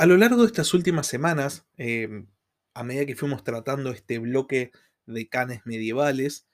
A 0.00 0.06
lo 0.06 0.16
largo 0.16 0.40
de 0.40 0.46
estas 0.46 0.72
últimas 0.72 1.06
semanas, 1.06 1.66
em, 1.76 2.26
a 2.72 2.82
medida 2.84 3.04
que 3.04 3.14
fuimos 3.14 3.44
tratando 3.44 3.90
este 3.90 4.18
bloque 4.18 4.72
de 5.04 5.28
canes 5.28 5.60
medievales, 5.66 6.46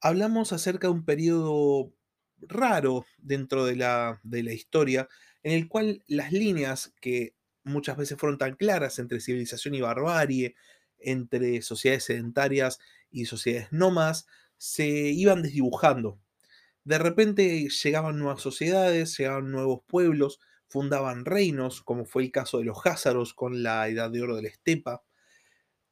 hablamos 0.00 0.54
acerca 0.54 0.86
de 0.86 0.94
un 0.94 1.04
periodo 1.04 1.92
raro 2.40 3.04
dentro 3.18 3.66
de 3.66 3.76
la, 3.76 4.20
de 4.22 4.42
la 4.42 4.54
historia, 4.54 5.06
en 5.42 5.52
el 5.52 5.68
cual 5.68 6.02
las 6.06 6.32
líneas 6.32 6.94
que 7.02 7.34
muchas 7.62 7.98
veces 7.98 8.16
fueron 8.16 8.38
tan 8.38 8.56
claras 8.56 8.98
entre 8.98 9.20
civilización 9.20 9.74
y 9.74 9.82
barbarie, 9.82 10.54
entre 10.98 11.60
sociedades 11.60 12.04
sedentarias 12.04 12.78
y 13.10 13.26
sociedades 13.26 13.70
nómadas, 13.70 14.26
se 14.56 14.88
iban 14.88 15.42
desdibujando. 15.42 16.18
De 16.84 16.96
repente 16.96 17.68
llegaban 17.68 18.18
nuevas 18.18 18.40
sociedades, 18.40 19.18
llegaban 19.18 19.52
nuevos 19.52 19.82
pueblos, 19.86 20.40
fundaban 20.68 21.24
reinos, 21.24 21.82
como 21.82 22.04
fue 22.04 22.24
el 22.24 22.32
caso 22.32 22.58
de 22.58 22.64
los 22.64 22.86
házaros 22.86 23.34
con 23.34 23.62
la 23.62 23.88
Edad 23.88 24.10
de 24.10 24.22
Oro 24.22 24.36
de 24.36 24.42
la 24.42 24.48
Estepa, 24.48 25.02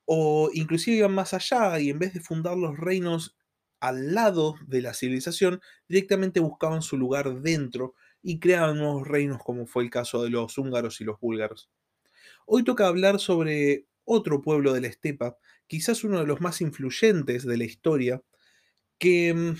o 0.04 0.50
inclusive 0.52 0.98
iban 0.98 1.14
más 1.14 1.34
allá 1.34 1.78
y 1.80 1.90
en 1.90 1.98
vez 1.98 2.14
de 2.14 2.20
fundar 2.20 2.56
los 2.56 2.76
reinos 2.78 3.36
al 3.80 4.14
lado 4.14 4.54
de 4.66 4.82
la 4.82 4.94
civilización, 4.94 5.60
directamente 5.88 6.40
buscaban 6.40 6.82
su 6.82 6.96
lugar 6.96 7.40
dentro 7.40 7.94
y 8.22 8.38
creaban 8.38 8.78
nuevos 8.78 9.06
reinos, 9.06 9.42
como 9.42 9.66
fue 9.66 9.84
el 9.84 9.90
caso 9.90 10.22
de 10.22 10.30
los 10.30 10.56
húngaros 10.58 11.00
y 11.00 11.04
los 11.04 11.20
búlgaros. 11.20 11.70
Hoy 12.46 12.64
toca 12.64 12.86
hablar 12.86 13.20
sobre 13.20 13.86
otro 14.04 14.40
pueblo 14.40 14.72
de 14.72 14.80
la 14.80 14.86
estepa, 14.88 15.36
quizás 15.66 16.04
uno 16.04 16.20
de 16.20 16.26
los 16.26 16.40
más 16.40 16.60
influyentes 16.60 17.44
de 17.44 17.56
la 17.56 17.64
historia, 17.64 18.22
que 18.98 19.34
mm, 19.34 19.56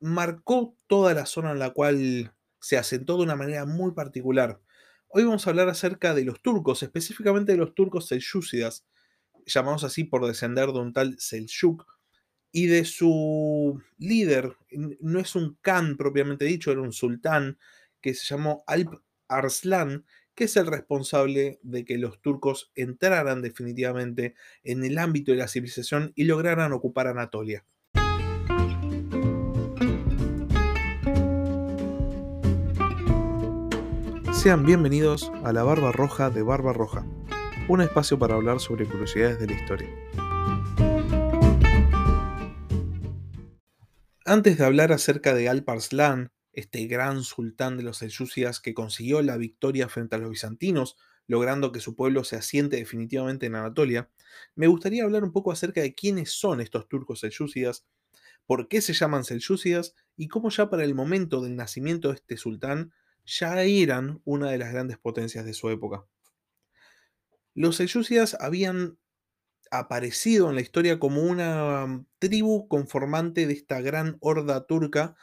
marcó 0.00 0.76
toda 0.86 1.14
la 1.14 1.26
zona 1.26 1.52
en 1.52 1.58
la 1.58 1.70
cual 1.70 2.34
se 2.64 2.78
asentó 2.78 3.18
de 3.18 3.24
una 3.24 3.36
manera 3.36 3.66
muy 3.66 3.92
particular. 3.92 4.58
Hoy 5.08 5.22
vamos 5.24 5.46
a 5.46 5.50
hablar 5.50 5.68
acerca 5.68 6.14
de 6.14 6.24
los 6.24 6.40
turcos, 6.40 6.82
específicamente 6.82 7.52
de 7.52 7.58
los 7.58 7.74
turcos 7.74 8.08
selyúcidas, 8.08 8.86
llamados 9.44 9.84
así 9.84 10.04
por 10.04 10.26
descender 10.26 10.72
de 10.72 10.78
un 10.78 10.94
tal 10.94 11.14
Seljuk, 11.18 11.84
y 12.52 12.68
de 12.68 12.86
su 12.86 13.82
líder, 13.98 14.56
no 15.00 15.20
es 15.20 15.34
un 15.34 15.58
khan 15.60 15.98
propiamente 15.98 16.46
dicho, 16.46 16.72
era 16.72 16.80
un 16.80 16.94
sultán 16.94 17.58
que 18.00 18.14
se 18.14 18.24
llamó 18.24 18.64
Alp 18.66 18.94
Arslan, 19.28 20.06
que 20.34 20.44
es 20.44 20.56
el 20.56 20.66
responsable 20.66 21.60
de 21.62 21.84
que 21.84 21.98
los 21.98 22.22
turcos 22.22 22.72
entraran 22.74 23.42
definitivamente 23.42 24.36
en 24.62 24.84
el 24.84 24.96
ámbito 24.96 25.32
de 25.32 25.38
la 25.38 25.48
civilización 25.48 26.12
y 26.14 26.24
lograran 26.24 26.72
ocupar 26.72 27.08
Anatolia. 27.08 27.66
Sean 34.44 34.66
bienvenidos 34.66 35.32
a 35.42 35.54
la 35.54 35.62
Barba 35.62 35.90
Roja 35.90 36.28
de 36.28 36.42
Barba 36.42 36.74
Roja, 36.74 37.06
un 37.66 37.80
espacio 37.80 38.18
para 38.18 38.34
hablar 38.34 38.60
sobre 38.60 38.84
curiosidades 38.84 39.40
de 39.40 39.46
la 39.46 39.54
historia. 39.54 39.88
Antes 44.26 44.58
de 44.58 44.64
hablar 44.66 44.92
acerca 44.92 45.32
de 45.32 45.48
Alparslan, 45.48 46.30
este 46.52 46.84
gran 46.86 47.22
sultán 47.22 47.78
de 47.78 47.84
los 47.84 47.96
selyúcidas 47.96 48.60
que 48.60 48.74
consiguió 48.74 49.22
la 49.22 49.38
victoria 49.38 49.88
frente 49.88 50.16
a 50.16 50.18
los 50.18 50.28
bizantinos, 50.28 50.98
logrando 51.26 51.72
que 51.72 51.80
su 51.80 51.96
pueblo 51.96 52.22
se 52.22 52.36
asiente 52.36 52.76
definitivamente 52.76 53.46
en 53.46 53.54
Anatolia, 53.54 54.10
me 54.54 54.66
gustaría 54.66 55.04
hablar 55.04 55.24
un 55.24 55.32
poco 55.32 55.52
acerca 55.52 55.80
de 55.80 55.94
quiénes 55.94 56.32
son 56.32 56.60
estos 56.60 56.86
turcos 56.86 57.20
selyúcidas, 57.20 57.86
por 58.44 58.68
qué 58.68 58.82
se 58.82 58.92
llaman 58.92 59.24
selyúcidas 59.24 59.94
y 60.18 60.28
cómo 60.28 60.50
ya 60.50 60.68
para 60.68 60.84
el 60.84 60.94
momento 60.94 61.40
del 61.40 61.56
nacimiento 61.56 62.08
de 62.08 62.16
este 62.16 62.36
sultán 62.36 62.92
ya 63.24 63.62
eran 63.62 64.20
una 64.24 64.50
de 64.50 64.58
las 64.58 64.72
grandes 64.72 64.98
potencias 64.98 65.44
de 65.44 65.54
su 65.54 65.70
época. 65.70 66.04
Los 67.54 67.76
selyúcidas 67.76 68.36
habían 68.40 68.98
aparecido 69.70 70.48
en 70.48 70.56
la 70.56 70.60
historia 70.60 70.98
como 70.98 71.22
una 71.22 72.04
tribu 72.18 72.68
conformante 72.68 73.46
de 73.46 73.52
esta 73.54 73.80
gran 73.80 74.16
horda 74.20 74.66
turca 74.66 75.16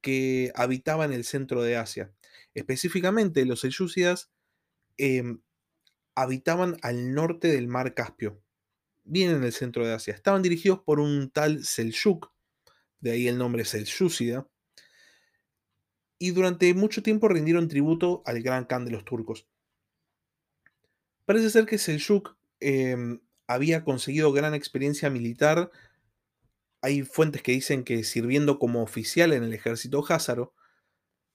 que 0.00 0.52
habitaba 0.54 1.04
en 1.04 1.12
el 1.12 1.24
centro 1.24 1.62
de 1.62 1.76
Asia. 1.76 2.12
Específicamente, 2.54 3.44
los 3.44 3.60
selyúcidas 3.60 4.30
em, 4.96 5.40
habitaban 6.14 6.76
al 6.82 7.14
norte 7.14 7.48
del 7.48 7.68
mar 7.68 7.94
Caspio, 7.94 8.42
bien 9.04 9.30
en 9.30 9.44
el 9.44 9.52
centro 9.52 9.86
de 9.86 9.94
Asia. 9.94 10.14
Estaban 10.14 10.42
dirigidos 10.42 10.80
por 10.80 11.00
un 11.00 11.30
tal 11.30 11.64
Seljuk, 11.64 12.32
de 13.00 13.12
ahí 13.12 13.28
el 13.28 13.38
nombre 13.38 13.64
Selyúcida, 13.64 14.48
y 16.18 16.32
durante 16.32 16.72
mucho 16.74 17.02
tiempo 17.02 17.28
rindieron 17.28 17.68
tributo 17.68 18.22
al 18.26 18.42
gran 18.42 18.64
Khan 18.64 18.84
de 18.84 18.90
los 18.90 19.04
turcos. 19.04 19.46
Parece 21.24 21.50
ser 21.50 21.66
que 21.66 21.78
Seljuk 21.78 22.36
em, 22.60 23.20
había 23.46 23.84
conseguido 23.84 24.32
gran 24.32 24.54
experiencia 24.54 25.10
militar. 25.10 25.70
Hay 26.80 27.02
fuentes 27.02 27.42
que 27.42 27.52
dicen 27.52 27.84
que 27.84 28.02
sirviendo 28.04 28.58
como 28.58 28.82
oficial 28.82 29.32
en 29.32 29.42
el 29.42 29.52
ejército 29.52 30.04
házaro, 30.08 30.54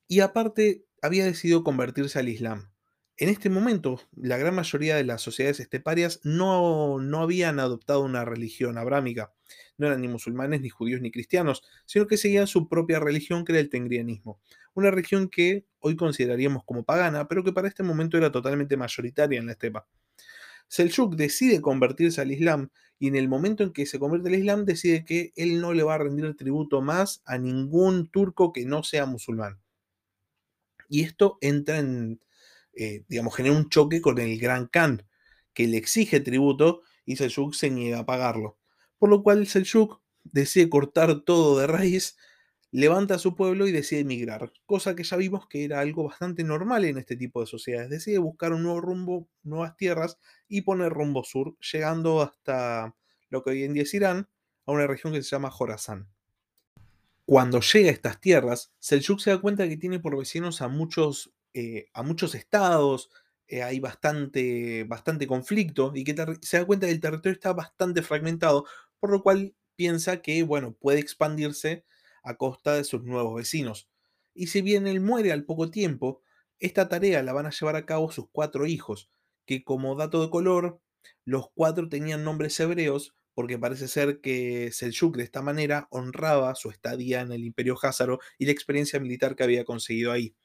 y 0.07 0.19
aparte 0.19 0.85
había 1.01 1.25
decidido 1.25 1.63
convertirse 1.63 2.19
al 2.19 2.29
Islam. 2.29 2.71
En 3.17 3.29
este 3.29 3.49
momento, 3.49 4.01
la 4.15 4.37
gran 4.37 4.55
mayoría 4.55 4.95
de 4.95 5.03
las 5.03 5.21
sociedades 5.21 5.59
esteparias 5.59 6.19
no, 6.23 6.99
no 6.99 7.21
habían 7.21 7.59
adoptado 7.59 8.01
una 8.01 8.25
religión 8.25 8.77
abrámica. 8.77 9.33
No 9.77 9.87
eran 9.87 10.01
ni 10.01 10.07
musulmanes, 10.07 10.61
ni 10.61 10.69
judíos, 10.69 11.01
ni 11.01 11.11
cristianos, 11.11 11.63
sino 11.85 12.07
que 12.07 12.17
seguían 12.17 12.47
su 12.47 12.67
propia 12.67 12.99
religión, 12.99 13.43
que 13.43 13.53
era 13.53 13.61
el 13.61 13.69
tengrianismo. 13.69 14.39
Una 14.73 14.91
religión 14.91 15.29
que 15.29 15.65
hoy 15.79 15.95
consideraríamos 15.95 16.63
como 16.63 16.83
pagana, 16.83 17.27
pero 17.27 17.43
que 17.43 17.53
para 17.53 17.67
este 17.67 17.83
momento 17.83 18.17
era 18.17 18.31
totalmente 18.31 18.77
mayoritaria 18.77 19.39
en 19.39 19.47
la 19.47 19.53
estepa. 19.53 19.87
Seljuk 20.67 21.15
decide 21.15 21.61
convertirse 21.61 22.21
al 22.21 22.31
Islam 22.31 22.69
y 22.97 23.07
en 23.07 23.15
el 23.15 23.27
momento 23.27 23.63
en 23.63 23.73
que 23.73 23.85
se 23.85 23.99
convierte 23.99 24.29
al 24.29 24.35
Islam 24.35 24.65
decide 24.65 25.05
que 25.05 25.33
él 25.35 25.59
no 25.61 25.73
le 25.73 25.83
va 25.83 25.95
a 25.95 25.97
rendir 25.99 26.35
tributo 26.35 26.81
más 26.81 27.21
a 27.25 27.37
ningún 27.37 28.09
turco 28.09 28.53
que 28.53 28.65
no 28.65 28.81
sea 28.83 29.05
musulmán. 29.05 29.59
Y 30.89 31.01
esto 31.01 31.37
entra 31.41 31.79
en, 31.79 32.21
eh, 32.73 33.03
digamos, 33.07 33.35
genera 33.35 33.55
un 33.55 33.69
choque 33.69 34.01
con 34.01 34.19
el 34.19 34.39
Gran 34.39 34.67
Khan, 34.67 35.05
que 35.53 35.67
le 35.67 35.77
exige 35.77 36.19
tributo 36.19 36.81
y 37.05 37.17
Seljuk 37.17 37.53
se 37.53 37.69
niega 37.69 37.99
a 37.99 38.05
pagarlo. 38.05 38.57
Por 38.97 39.09
lo 39.09 39.23
cual 39.23 39.47
Seljuk 39.47 40.01
decide 40.23 40.69
cortar 40.69 41.21
todo 41.21 41.59
de 41.59 41.67
raíz 41.67 42.17
levanta 42.73 43.15
a 43.15 43.19
su 43.19 43.35
pueblo 43.35 43.67
y 43.67 43.71
decide 43.71 44.01
emigrar, 44.01 44.51
cosa 44.65 44.95
que 44.95 45.03
ya 45.03 45.15
vimos 45.15 45.47
que 45.47 45.63
era 45.63 45.79
algo 45.79 46.05
bastante 46.05 46.43
normal 46.43 46.85
en 46.85 46.97
este 46.97 47.15
tipo 47.15 47.39
de 47.39 47.45
sociedades. 47.45 47.91
Decide 47.91 48.17
buscar 48.17 48.51
un 48.51 48.63
nuevo 48.63 48.81
rumbo, 48.81 49.29
nuevas 49.43 49.77
tierras 49.77 50.17
y 50.47 50.61
poner 50.61 50.91
rumbo 50.91 51.23
sur, 51.23 51.55
llegando 51.59 52.21
hasta 52.23 52.95
lo 53.29 53.43
que 53.43 53.51
hoy 53.51 53.63
en 53.63 53.73
día 53.73 53.83
es 53.83 53.93
Irán, 53.93 54.27
a 54.65 54.71
una 54.71 54.87
región 54.87 55.13
que 55.13 55.21
se 55.21 55.29
llama 55.29 55.51
Jorazán. 55.51 56.09
Cuando 57.25 57.59
llega 57.61 57.89
a 57.89 57.93
estas 57.93 58.19
tierras, 58.19 58.73
Seljuk 58.79 59.19
se 59.19 59.29
da 59.29 59.39
cuenta 59.39 59.69
que 59.69 59.77
tiene 59.77 59.99
por 59.99 60.17
vecinos 60.17 60.63
a 60.63 60.67
muchos, 60.67 61.31
eh, 61.53 61.85
a 61.93 62.01
muchos 62.01 62.33
estados, 62.33 63.11
eh, 63.53 63.61
hay 63.61 63.79
bastante, 63.79 64.83
bastante 64.85 65.27
conflicto 65.27 65.91
y 65.93 66.03
que 66.03 66.15
se 66.41 66.57
da 66.57 66.65
cuenta 66.65 66.87
que 66.87 66.93
el 66.93 66.99
territorio 66.99 67.33
está 67.33 67.53
bastante 67.53 68.01
fragmentado, 68.01 68.65
por 68.99 69.11
lo 69.11 69.21
cual 69.21 69.53
piensa 69.75 70.23
que, 70.23 70.41
bueno, 70.41 70.73
puede 70.73 70.99
expandirse 70.99 71.85
a 72.23 72.35
costa 72.35 72.73
de 72.73 72.83
sus 72.83 73.03
nuevos 73.03 73.35
vecinos. 73.35 73.89
Y 74.33 74.47
si 74.47 74.63
bien 74.63 74.87
él 74.87 75.01
muere 75.01 75.31
al 75.31 75.45
poco 75.45 75.69
tiempo, 75.69 76.23
esta 76.59 76.89
tarea 76.89 77.21
la 77.21 77.31
van 77.31 77.45
a 77.45 77.51
llevar 77.51 77.75
a 77.75 77.85
cabo 77.85 78.11
sus 78.11 78.25
cuatro 78.31 78.65
hijos, 78.65 79.11
que 79.45 79.63
como 79.63 79.95
dato 79.95 80.23
de 80.23 80.31
color, 80.31 80.81
los 81.23 81.51
cuatro 81.53 81.89
tenían 81.89 82.23
nombres 82.23 82.59
hebreos 82.59 83.15
porque 83.35 83.59
parece 83.59 83.87
ser 83.87 84.19
que 84.19 84.71
Seljuk 84.71 85.15
de 85.15 85.23
esta 85.23 85.43
manera 85.43 85.87
honraba 85.91 86.55
su 86.55 86.71
estadía 86.71 87.21
en 87.21 87.31
el 87.31 87.43
imperio 87.43 87.75
házaro 87.79 88.19
y 88.39 88.45
la 88.47 88.51
experiencia 88.51 88.99
militar 88.99 89.35
que 89.35 89.43
había 89.43 89.63
conseguido 89.63 90.11
ahí. 90.11 90.35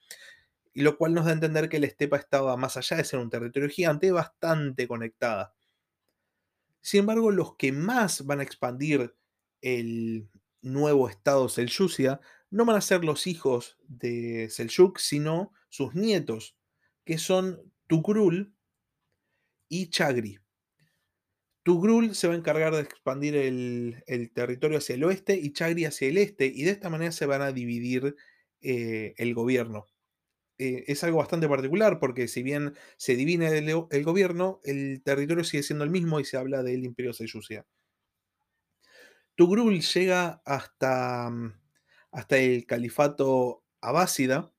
Y 0.75 0.83
lo 0.83 0.97
cual 0.97 1.15
nos 1.15 1.25
da 1.25 1.31
a 1.31 1.35
entender 1.35 1.69
que 1.69 1.81
la 1.81 1.87
estepa 1.87 2.17
estaba 2.17 2.57
más 2.57 2.77
allá 2.77 2.99
de 2.99 3.05
ser 3.05 3.21
un 3.21 3.31
territorio 3.31 3.69
gigante, 3.69 4.13
bastante 4.13 4.87
conectada. 4.87 5.55
Sin 6.81 7.01
embargo, 7.01 7.31
los 7.31 7.57
que 7.57 7.73
más 7.73 8.25
van 8.27 8.41
a 8.41 8.45
expandir 8.45 9.15
el, 9.61 10.29
nuevo 10.63 11.09
estado 11.09 11.49
Selyúcida, 11.49 12.21
no 12.51 12.65
van 12.65 12.77
a 12.77 12.81
ser 12.81 13.05
los 13.05 13.27
hijos 13.27 13.79
de 13.87 14.49
Seljuk, 14.51 14.99
sino 14.99 15.53
sus 15.69 15.95
nietos, 15.95 16.57
que 17.05 17.19
son 17.19 17.73
Tukrul 17.87 18.55
y 19.69 19.91
Chagri. 19.91 20.39
Tugrul 21.63 22.15
se 22.15 22.29
va 22.29 22.35
a 22.35 22.39
encargar 22.39 22.75
de 22.75 22.81
expandir 22.81 23.37
el, 23.37 24.03
territorio 24.35 24.79
hacia 24.79 24.95
el 24.95 25.05
oeste 25.05 25.37
y 25.37 25.53
Chagri 25.53 25.85
hacia 25.85 26.09
el 26.09 26.19
este, 26.19 26.47
y 26.47 26.63
de 26.63 26.71
esta 26.71 26.89
manera 26.89 27.13
se 27.13 27.27
van 27.27 27.43
a 27.43 27.53
dividir 27.53 28.17
eh, 28.63 29.15
el 29.19 29.35
gobierno. 29.35 29.87
Eh, 30.59 30.85
es 30.89 31.05
algo 31.05 31.19
bastante 31.19 31.49
particular 31.49 32.01
porque 32.01 32.27
si 32.27 32.43
bien 32.43 32.75
se 32.97 33.15
divide 33.15 33.59
el, 33.59 34.05
gobierno, 34.05 34.61
el 34.65 35.03
territorio 35.05 35.45
sigue 35.45 35.63
siendo 35.63 35.85
el 35.85 35.91
mismo 35.91 36.19
y 36.19 36.25
se 36.25 36.37
habla 36.37 36.65
del 36.65 36.85
imperio 36.85 37.13
Selyúcida. 37.13 37.65
Tugrul 39.37 39.81
llega 39.81 40.43
hasta, 40.45 41.31
mm, 41.31 41.53
hasta 42.11 42.39
el 42.39 42.67
califato 42.67 43.63
abásida 43.81 44.53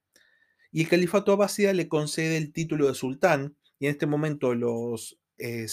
y 0.72 0.84
el 0.84 0.90
califato 0.90 1.34
abásida 1.34 1.74
le 1.74 1.90
concede 1.90 2.38
el 2.38 2.54
título 2.54 2.88
de 2.88 2.96
sultán 2.96 3.58
y 3.78 3.88
en 3.88 3.92
este 3.92 4.06
momento 4.06 4.56
los 4.56 5.20
eh, 5.38 5.68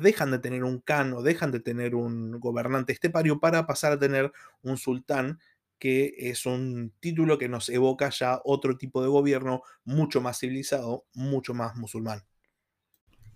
dejan 0.00 0.30
de 0.30 0.38
tener 0.38 0.64
un 0.64 0.80
Khan 0.80 1.12
o 1.12 1.22
dejan 1.22 1.50
de 1.50 1.60
tener 1.60 1.94
un 1.94 2.38
gobernante 2.40 2.92
estepario 2.92 3.40
para 3.40 3.66
pasar 3.66 3.92
a 3.92 3.98
tener 3.98 4.32
un 4.62 4.76
sultán, 4.76 5.40
que 5.82 6.14
es 6.16 6.46
un 6.46 6.94
título 7.00 7.38
que 7.38 7.48
nos 7.48 7.68
evoca 7.68 8.08
ya 8.10 8.40
otro 8.44 8.78
tipo 8.78 9.02
de 9.02 9.08
gobierno 9.08 9.62
mucho 9.82 10.20
más 10.20 10.38
civilizado, 10.38 11.06
mucho 11.12 11.54
más 11.54 11.74
musulmán. 11.74 12.22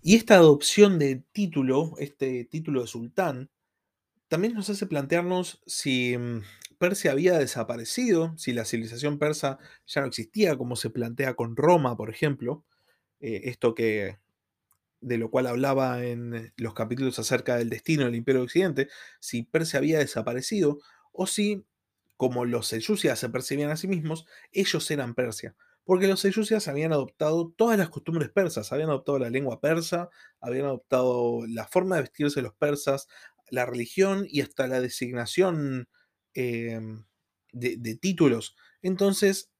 Y 0.01 0.15
esta 0.15 0.35
adopción 0.35 0.97
de 0.97 1.25
título, 1.33 1.95
este 1.97 2.45
título 2.45 2.79
de 2.79 2.87
sultán, 2.87 3.49
también 4.29 4.53
nos 4.53 4.69
hace 4.69 4.87
plantearnos 4.87 5.61
si 5.65 6.17
mm, 6.17 6.43
Persia 6.77 7.11
había 7.11 7.37
desaparecido, 7.37 8.33
si 8.37 8.53
la 8.53 8.63
civilización 8.63 9.19
persa 9.19 9.59
ya 9.85 9.99
no 9.99 10.07
existía, 10.07 10.55
como 10.55 10.77
se 10.77 10.89
plantea 10.89 11.33
con 11.33 11.57
Roma, 11.57 11.97
por 11.97 12.09
ejemplo, 12.09 12.63
eh, 13.19 13.41
esto 13.43 13.75
que 13.75 14.19
de 15.01 15.17
lo 15.17 15.29
cual 15.29 15.47
hablaba 15.47 16.05
en 16.05 16.53
los 16.55 16.73
capítulos 16.73 17.19
acerca 17.19 17.57
del 17.57 17.69
destino 17.69 18.05
del 18.05 18.15
Imperio 18.15 18.43
Occidente, 18.43 18.87
si 19.19 19.43
Persia 19.43 19.79
había 19.79 19.99
desaparecido 19.99 20.79
o 21.11 21.27
si, 21.27 21.65
como 22.17 22.45
los 22.45 22.67
selyúcidas 22.67 23.19
se 23.19 23.29
percibían 23.29 23.69
a 23.69 23.77
sí 23.77 23.87
mismos, 23.87 24.25
ellos 24.51 24.89
eran 24.91 25.15
Persia. 25.15 25.55
Porque 25.85 26.07
los 26.07 26.19
selyúcidas 26.19 26.67
habían 26.67 26.91
adoptado 26.91 27.53
todas 27.55 27.77
las 27.77 27.89
costumbres 27.89 28.29
persas, 28.29 28.73
habían 28.73 28.89
adoptado 28.89 29.19
la 29.19 29.29
lengua 29.29 29.61
persa, 29.61 30.09
habían 30.41 30.65
adoptado 30.65 31.45
la 31.47 31.65
forma 31.67 31.95
de 31.95 32.01
vestirse 32.01 32.41
los 32.41 32.53
persas, 32.55 33.07
la 33.49 33.65
religión 33.65 34.25
y 34.29 34.41
hasta 34.41 34.67
la 34.67 34.81
designación 34.81 35.87
em, 36.33 37.05
de, 37.53 37.95
títulos. 37.95 38.57
Entonces, 38.81 39.51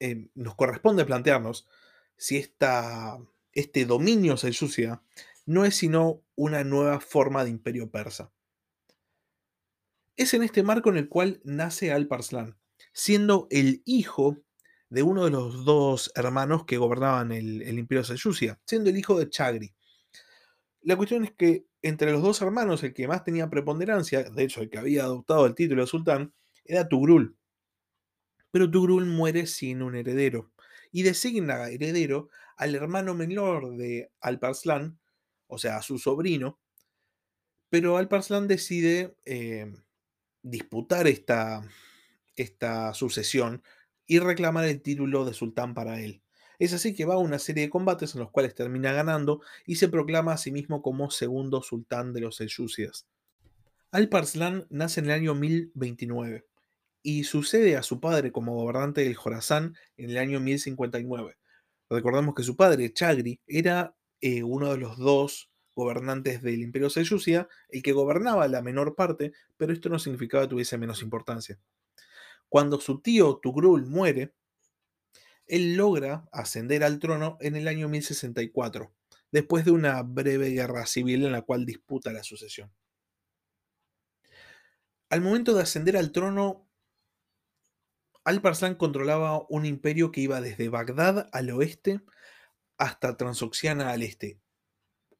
em, 0.00 0.30
nos 0.34 0.54
corresponde 0.54 1.04
plantearnos 1.04 1.68
si 2.16 2.38
esta, 2.38 3.18
este 3.52 3.84
dominio 3.84 4.36
selyúcida 4.36 5.02
no 5.44 5.64
es 5.64 5.76
sino 5.76 6.22
una 6.34 6.64
nueva 6.64 7.00
forma 7.00 7.44
de 7.44 7.50
imperio 7.50 7.90
persa. 7.90 8.32
Es 10.22 10.34
en 10.34 10.44
este 10.44 10.62
marco 10.62 10.88
en 10.88 10.98
el 10.98 11.08
cual 11.08 11.40
nace 11.42 11.90
Alparslan, 11.90 12.56
siendo 12.92 13.48
el 13.50 13.82
hijo 13.84 14.38
de 14.88 15.02
uno 15.02 15.24
de 15.24 15.32
los 15.32 15.64
dos 15.64 16.12
hermanos 16.14 16.64
que 16.64 16.76
gobernaban 16.76 17.32
el, 17.32 17.76
imperio 17.76 18.04
selyúcida, 18.04 18.60
siendo 18.64 18.88
el 18.88 18.96
hijo 18.96 19.18
de 19.18 19.28
Chagri. 19.28 19.74
La 20.82 20.94
cuestión 20.94 21.24
es 21.24 21.32
que 21.32 21.66
entre 21.82 22.12
los 22.12 22.22
dos 22.22 22.40
hermanos, 22.40 22.84
el 22.84 22.94
que 22.94 23.08
más 23.08 23.24
tenía 23.24 23.50
preponderancia, 23.50 24.22
de 24.22 24.44
hecho 24.44 24.62
el 24.62 24.70
que 24.70 24.78
había 24.78 25.02
adoptado 25.02 25.44
el 25.44 25.56
título 25.56 25.82
de 25.82 25.88
sultán, 25.88 26.32
era 26.64 26.88
Tugrul. 26.88 27.36
Pero 28.52 28.70
Tugrul 28.70 29.06
muere 29.06 29.48
sin 29.48 29.82
un 29.82 29.96
heredero 29.96 30.52
y 30.92 31.02
designa 31.02 31.68
heredero 31.68 32.28
al 32.56 32.76
hermano 32.76 33.14
menor 33.14 33.76
de 33.76 34.12
Alparslan, 34.20 35.00
o 35.48 35.58
sea, 35.58 35.78
a 35.78 35.82
su 35.82 35.98
sobrino, 35.98 36.60
pero 37.70 37.96
Alparslan 37.96 38.46
decide 38.46 39.16
eh, 39.24 39.72
disputar 40.42 41.06
esta, 41.06 41.62
esta 42.36 42.94
sucesión 42.94 43.62
y 44.06 44.18
reclamar 44.18 44.64
el 44.66 44.82
título 44.82 45.24
de 45.24 45.34
sultán 45.34 45.74
para 45.74 46.00
él. 46.00 46.22
Es 46.58 46.72
así 46.72 46.94
que 46.94 47.04
va 47.04 47.14
a 47.14 47.18
una 47.18 47.38
serie 47.38 47.64
de 47.64 47.70
combates 47.70 48.14
en 48.14 48.20
los 48.20 48.30
cuales 48.30 48.54
termina 48.54 48.92
ganando 48.92 49.40
y 49.66 49.76
se 49.76 49.88
proclama 49.88 50.32
a 50.32 50.38
sí 50.38 50.52
mismo 50.52 50.82
como 50.82 51.10
segundo 51.10 51.62
sultán 51.62 52.12
de 52.12 52.20
los 52.20 52.36
selyúcidas. 52.36 53.06
Alparslan 53.90 54.66
nace 54.70 55.00
en 55.00 55.06
el 55.06 55.12
año 55.12 55.34
1029 55.34 56.46
y 57.02 57.24
sucede 57.24 57.76
a 57.76 57.82
su 57.82 58.00
padre 58.00 58.32
como 58.32 58.54
gobernante 58.54 59.02
del 59.02 59.16
Jorazán 59.16 59.76
en 59.96 60.10
el 60.10 60.18
año 60.18 60.40
1059. 60.40 61.36
Recordemos 61.90 62.34
que 62.34 62.42
su 62.42 62.56
padre, 62.56 62.92
Chagri, 62.92 63.40
era 63.46 63.94
eh, 64.20 64.42
uno 64.42 64.70
de 64.70 64.78
los 64.78 64.96
dos 64.96 65.51
gobernantes 65.74 66.42
del 66.42 66.60
imperio 66.60 66.90
selyúcida, 66.90 67.48
el 67.68 67.82
que 67.82 67.92
gobernaba 67.92 68.48
la 68.48 68.62
menor 68.62 68.94
parte, 68.94 69.32
pero 69.56 69.72
esto 69.72 69.88
no 69.88 69.98
significaba 69.98 70.44
que 70.44 70.50
tuviese 70.50 70.78
menos 70.78 71.02
importancia. 71.02 71.58
Cuando 72.48 72.80
su 72.80 73.00
tío 73.00 73.36
Tugrul 73.36 73.86
muere, 73.86 74.34
él 75.46 75.76
logra 75.76 76.28
ascender 76.32 76.84
al 76.84 76.98
trono 76.98 77.38
en 77.40 77.56
el 77.56 77.68
año 77.68 77.88
1064, 77.88 78.92
después 79.30 79.64
de 79.64 79.70
una 79.70 80.02
breve 80.02 80.50
guerra 80.50 80.86
civil 80.86 81.24
en 81.24 81.32
la 81.32 81.42
cual 81.42 81.64
disputa 81.64 82.12
la 82.12 82.22
sucesión. 82.22 82.70
Al 85.08 85.20
momento 85.20 85.54
de 85.54 85.62
ascender 85.62 85.96
al 85.96 86.12
trono, 86.12 86.68
Alparslan 88.24 88.76
controlaba 88.76 89.44
un 89.48 89.66
imperio 89.66 90.12
que 90.12 90.20
iba 90.20 90.40
desde 90.40 90.68
Bagdad 90.68 91.28
al 91.32 91.50
oeste 91.50 92.00
hasta 92.78 93.16
Transoxiana 93.16 93.90
al 93.92 94.02
este. 94.02 94.41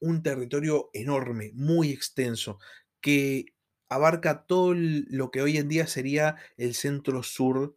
Un 0.03 0.25
territorio 0.25 0.91
enorme, 0.93 1.53
muy 1.55 1.91
extenso, 1.91 2.59
que 3.01 3.55
abarca 3.89 4.47
todo 4.47 4.75
lo 4.75 5.31
que 5.31 5.43
hoy 5.43 5.59
en 5.59 5.69
día 5.69 5.87
sería 5.87 6.37
el 6.57 6.75
centro 6.75 7.23
sur 7.23 7.77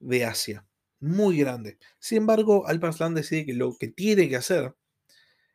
de 0.00 0.24
Asia. 0.24 0.64
Muy 0.98 1.36
grande. 1.36 1.78
Sin 1.98 2.18
embargo, 2.18 2.66
Alparslan 2.66 3.14
decide 3.14 3.44
que 3.44 3.52
lo 3.52 3.76
que 3.76 3.88
tiene 3.88 4.30
que 4.30 4.36
hacer 4.36 4.74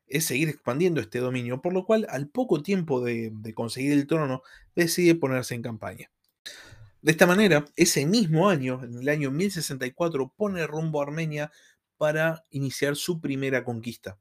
es 0.06 0.25
seguir 0.25 0.50
expandiendo 0.50 1.01
este 1.01 1.18
dominio, 1.18 1.62
por 1.62 1.74
lo 1.74 1.83
cual 1.83 2.06
al 2.10 2.30
poco 2.30 2.62
tiempo 2.62 3.01
de, 3.01 3.31
de 3.33 3.54
conseguir 3.56 3.94
el 3.94 4.06
trono 4.06 4.44
decide 4.75 5.16
ponerse 5.16 5.56
en 5.56 5.63
campaña. 5.63 6.12
De 7.01 7.12
esta 7.12 7.25
manera, 7.25 7.66
ese 7.75 8.06
mismo 8.06 8.50
año, 8.50 8.83
en 8.83 9.00
el 9.00 9.09
año 9.09 9.31
1064, 9.31 10.31
pone 10.38 10.68
rumbo 10.68 11.01
a 11.01 11.06
Armenia 11.06 11.51
para 11.98 12.45
iniciar 12.51 12.95
su 12.95 13.19
primera 13.19 13.63
conquista. 13.63 14.19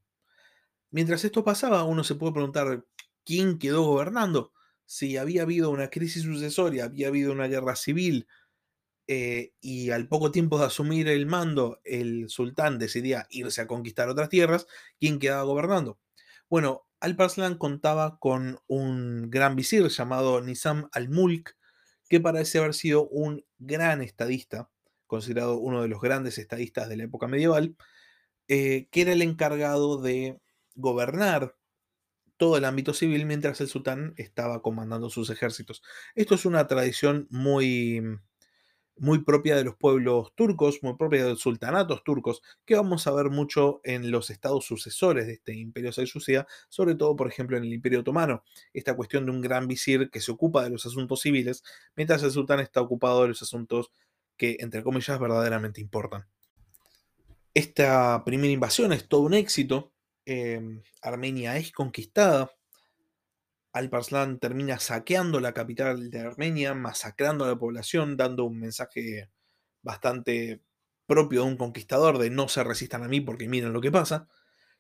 Mientras 0.93 1.25
esto 1.25 1.43
pasaba, 1.43 1.85
uno 1.85 2.05
se 2.05 2.15
puede 2.15 2.35
preguntar 2.35 2.87
quién 3.25 3.59
quedó 3.59 3.83
gobernando. 3.83 4.53
Si 4.87 5.17
había 5.17 5.43
habido 5.43 5.71
una 5.71 5.89
crisis 5.89 6.23
sucesoria, 6.23 6.85
había 6.85 7.09
habido 7.09 7.33
una 7.33 7.49
guerra 7.49 7.75
civil, 7.75 8.29
eh, 9.09 9.53
y 9.61 9.91
al 9.91 10.06
poco 10.06 10.31
tiempo 10.31 10.59
de 10.59 10.67
asumir 10.67 11.09
el 11.09 11.27
mando, 11.27 11.81
el 11.85 12.29
sultán 12.29 12.79
decidía 12.79 13.27
irse 13.31 13.61
a 13.61 13.67
conquistar 13.67 14.09
otras 14.09 14.29
tierras, 14.29 14.67
¿quién 15.00 15.19
quedaba 15.19 15.43
gobernando? 15.43 15.99
Bueno, 16.49 16.87
Alparslan 17.00 17.56
contaba 17.56 18.19
con 18.19 18.61
un 18.69 19.31
gran 19.31 19.56
visir 19.56 19.88
llamado 19.88 20.41
Nizam 20.41 20.88
al-Mulk, 20.93 21.56
que 22.09 22.21
parece 22.21 22.59
haber 22.59 22.75
sido 22.75 23.09
un 23.09 23.45
gran 23.59 24.03
estadista, 24.03 24.71
considerado 25.06 25.59
uno 25.59 25.83
de 25.83 25.88
los 25.88 26.00
grandes 26.00 26.38
estadistas 26.38 26.88
de 26.88 26.97
la 26.99 27.05
época 27.05 27.27
medieval, 27.27 27.77
eh, 28.49 28.88
que 28.91 29.03
era 29.03 29.12
el 29.12 29.23
encargado 29.23 30.00
de 30.00 30.38
gobernar 30.75 31.57
todo 32.37 32.57
el 32.57 32.64
ámbito 32.64 32.95
civil 32.95 33.26
mientras 33.26 33.61
el 33.61 33.69
sultán 33.69 34.14
estaba 34.17 34.62
comandando 34.62 35.11
sus 35.11 35.31
ejércitos. 35.31 35.83
Esto 36.14 36.35
es 36.35 36.45
una 36.45 36.67
tradición 36.67 37.26
muy 37.31 38.02
muy 38.97 39.25
propia 39.25 39.57
de 39.57 39.64
los 39.64 39.76
pueblos 39.76 40.33
turcos, 40.35 40.83
muy 40.83 40.97
propia 40.97 41.25
de 41.25 41.31
los 41.31 41.41
sultanatos 41.41 42.05
turcos, 42.05 42.43
que 42.64 42.75
vamos 42.75 43.07
a 43.07 43.12
ver 43.12 43.31
mucho 43.31 43.81
en 43.85 44.11
los 44.11 44.31
estados 44.31 44.64
sucesores 44.67 45.26
de 45.26 45.35
este 45.35 45.55
imperio 45.55 45.93
selyúcida, 45.93 46.47
sobre 46.69 46.95
todo, 46.95 47.17
por 47.17 47.29
ejemplo, 47.29 47.57
en 47.57 47.64
el 47.64 47.73
imperio 47.73 48.00
otomano. 48.00 48.45
Esta 48.73 48.95
cuestión 48.95 49.25
de 49.26 49.33
un 49.33 49.41
gran 49.41 49.67
visir 49.67 50.11
que 50.11 50.21
se 50.21 50.31
ocupa 50.31 50.62
de 50.62 50.71
los 50.71 50.87
asuntos 50.87 51.21
civiles, 51.21 51.64
mientras 51.97 52.23
el 52.23 52.31
sultán 52.31 52.61
está 52.61 52.81
ocupado 52.81 53.23
de 53.23 53.29
los 53.29 53.43
asuntos 53.43 53.93
que, 54.37 54.57
entre 54.61 54.83
comillas, 54.83 55.19
verdaderamente 55.19 55.81
importan. 55.81 56.26
Esta 57.55 58.25
primera 58.25 58.52
invasión 58.52 58.93
es 58.93 59.09
todo 59.09 59.23
un 59.23 59.35
éxito. 59.35 59.91
Em, 60.25 60.83
Armenia 61.02 61.57
es 61.57 61.73
conquistada 61.73 62.50
Alparslan 63.73 64.38
termina 64.38 64.79
saqueando 64.79 65.41
la 65.41 65.55
capital 65.55 66.11
de 66.11 66.21
Armenia, 66.21 66.75
masacrando 66.75 67.45
a 67.45 67.49
la 67.49 67.59
población, 67.59 68.17
dando 68.17 68.45
un 68.45 68.61
mensaje 68.61 69.31
bastante 69.83 70.62
propio 71.07 71.43
de 71.43 71.49
un 71.49 71.57
conquistador 71.57 72.19
de 72.19 72.31
no 72.31 72.49
se 72.49 72.64
resistan 72.64 73.02
a 73.02 73.09
mí 73.09 73.21
porque 73.21 73.49
miren 73.49 73.73
lo 73.73 73.81
que 73.81 73.91
pasa, 73.91 74.29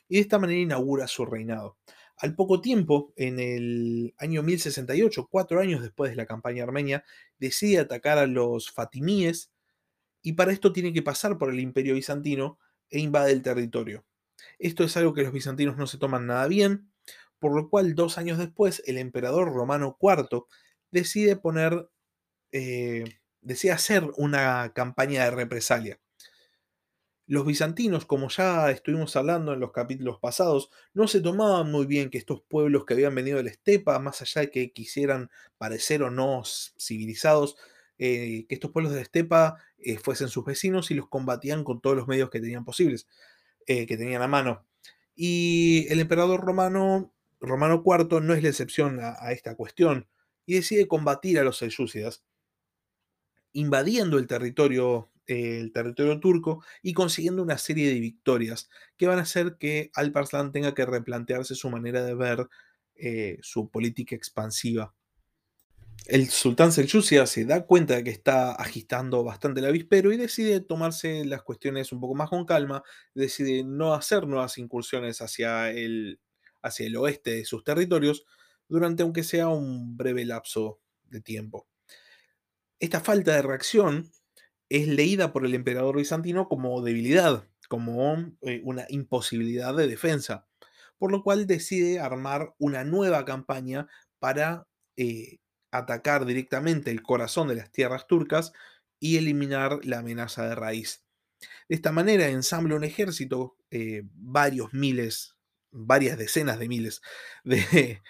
y 0.08 0.16
de 0.16 0.22
esta 0.22 0.38
manera 0.38 0.60
inaugura 0.60 1.08
su 1.08 1.24
reinado. 1.26 1.78
Al 2.18 2.34
poco 2.36 2.60
tiempo, 2.60 3.12
en 3.16 3.40
el 3.40 4.14
año 4.18 4.42
1068, 4.42 5.28
cuatro 5.30 5.60
años 5.60 5.82
después 5.82 6.10
de 6.10 6.16
la 6.16 6.26
campaña 6.26 6.64
armenia, 6.64 7.04
decide 7.38 7.80
atacar 7.80 8.18
a 8.18 8.26
los 8.26 8.70
fatimíes 8.70 9.50
y 10.22 10.34
para 10.34 10.52
esto 10.52 10.72
tiene 10.72 10.92
que 10.92 11.02
pasar 11.02 11.38
por 11.38 11.50
el 11.50 11.60
imperio 11.60 11.94
bizantino 11.94 12.58
e 12.90 13.00
invade 13.00 13.32
el 13.32 13.42
territorio. 13.42 14.04
Esto 14.58 14.84
es 14.84 14.96
algo 14.96 15.14
que 15.14 15.22
los 15.22 15.32
bizantinos 15.32 15.76
no 15.76 15.86
se 15.86 15.98
toman 15.98 16.26
nada 16.26 16.46
bien, 16.48 16.90
por 17.38 17.54
lo 17.54 17.68
cual 17.68 17.94
dos 17.94 18.18
años 18.18 18.38
después 18.38 18.82
el 18.86 18.98
emperador 18.98 19.52
romano 19.52 19.96
IV 20.00 20.44
decide 20.90 21.36
poner, 21.36 21.88
eh, 22.52 23.04
decide 23.40 23.72
hacer 23.72 24.08
una 24.16 24.72
campaña 24.74 25.24
de 25.24 25.32
represalia. 25.32 26.00
Los 27.26 27.46
bizantinos, 27.46 28.04
como 28.04 28.28
ya 28.28 28.70
estuvimos 28.70 29.16
hablando 29.16 29.54
en 29.54 29.60
los 29.60 29.72
capítulos 29.72 30.18
pasados, 30.20 30.70
no 30.92 31.08
se 31.08 31.20
tomaban 31.20 31.70
muy 31.70 31.86
bien 31.86 32.10
que 32.10 32.18
estos 32.18 32.42
pueblos 32.42 32.84
que 32.84 32.94
habían 32.94 33.14
venido 33.14 33.38
de 33.38 33.44
la 33.44 33.50
estepa, 33.50 33.98
más 34.00 34.20
allá 34.22 34.42
de 34.42 34.50
que 34.50 34.72
quisieran 34.72 35.30
parecer 35.56 36.02
o 36.02 36.10
no 36.10 36.42
civilizados, 36.78 37.56
eh, 37.98 38.46
que 38.48 38.54
estos 38.54 38.72
pueblos 38.72 38.92
de 38.92 38.98
la 38.98 39.02
estepa 39.02 39.56
eh, 39.78 39.96
fuesen 39.98 40.28
sus 40.28 40.44
vecinos 40.44 40.90
y 40.90 40.94
los 40.94 41.08
combatían 41.08 41.64
con 41.64 41.80
todos 41.80 41.96
los 41.96 42.08
medios 42.08 42.30
que 42.30 42.40
tenían 42.40 42.64
posibles, 42.64 43.06
que 43.66 43.96
tenían 43.96 44.22
a 44.22 44.28
mano. 44.28 44.66
Y 45.14 45.86
el 45.90 46.00
emperador 46.00 46.40
romano, 46.40 47.14
Romano 47.40 47.82
IV, 47.84 48.20
no 48.20 48.34
es 48.34 48.42
la 48.42 48.48
excepción 48.48 49.00
a, 49.00 49.16
a 49.20 49.32
esta 49.32 49.56
cuestión 49.56 50.08
y 50.46 50.54
decide 50.54 50.88
combatir 50.88 51.38
a 51.38 51.44
los 51.44 51.58
selyúcidas, 51.58 52.24
invadiendo 53.52 54.18
el 54.18 54.26
territorio, 54.26 55.10
eh, 55.26 55.58
el 55.60 55.72
territorio 55.72 56.18
turco 56.20 56.64
y 56.82 56.94
consiguiendo 56.94 57.42
una 57.42 57.58
serie 57.58 57.88
de 57.88 58.00
victorias 58.00 58.68
que 58.96 59.06
van 59.06 59.18
a 59.18 59.22
hacer 59.22 59.56
que 59.58 59.90
Alparslan 59.94 60.52
tenga 60.52 60.74
que 60.74 60.86
replantearse 60.86 61.54
su 61.54 61.70
manera 61.70 62.02
de 62.02 62.14
ver 62.14 62.48
eh, 62.94 63.38
su 63.42 63.70
política 63.70 64.16
expansiva. 64.16 64.94
El 66.06 66.30
sultán 66.30 66.72
Seleucia 66.72 67.26
se 67.26 67.44
da 67.44 67.64
cuenta 67.64 67.94
de 67.94 68.04
que 68.04 68.10
está 68.10 68.52
agitando 68.52 69.22
bastante 69.22 69.60
el 69.60 69.66
avispero 69.66 70.12
y 70.12 70.16
decide 70.16 70.60
tomarse 70.60 71.24
las 71.24 71.42
cuestiones 71.42 71.92
un 71.92 72.00
poco 72.00 72.14
más 72.14 72.28
con 72.28 72.44
calma, 72.44 72.82
decide 73.14 73.62
no 73.62 73.94
hacer 73.94 74.26
nuevas 74.26 74.58
incursiones 74.58 75.22
hacia 75.22 75.70
el, 75.70 76.20
hacia 76.60 76.86
el 76.86 76.96
oeste 76.96 77.30
de 77.30 77.44
sus 77.44 77.62
territorios 77.62 78.24
durante 78.68 79.04
aunque 79.04 79.22
sea 79.22 79.48
un 79.48 79.96
breve 79.96 80.24
lapso 80.24 80.80
de 81.04 81.20
tiempo. 81.20 81.68
Esta 82.80 83.00
falta 83.00 83.36
de 83.36 83.42
reacción 83.42 84.10
es 84.68 84.88
leída 84.88 85.32
por 85.32 85.46
el 85.46 85.54
emperador 85.54 85.96
bizantino 85.96 86.48
como 86.48 86.82
debilidad, 86.82 87.46
como 87.68 88.16
eh, 88.40 88.60
una 88.64 88.86
imposibilidad 88.88 89.76
de 89.76 89.86
defensa, 89.86 90.48
por 90.98 91.12
lo 91.12 91.22
cual 91.22 91.46
decide 91.46 92.00
armar 92.00 92.54
una 92.58 92.82
nueva 92.82 93.24
campaña 93.24 93.86
para 94.18 94.66
eh, 94.96 95.38
atacar 95.72 96.26
directamente 96.26 96.90
el 96.92 97.02
corazón 97.02 97.48
de 97.48 97.56
las 97.56 97.72
tierras 97.72 98.06
turcas 98.06 98.52
y 99.00 99.16
eliminar 99.16 99.80
la 99.84 99.98
amenaza 99.98 100.48
de 100.48 100.54
raíz. 100.54 101.04
De 101.68 101.74
esta 101.74 101.92
manera 101.92 102.28
ensambla 102.28 102.76
un 102.76 102.84
ejército, 102.84 103.56
eh, 103.70 104.02
varios 104.14 104.72
miles, 104.74 105.36
varias 105.72 106.18
decenas 106.18 106.58
de 106.58 106.68
miles 106.68 107.02
de, 107.44 108.02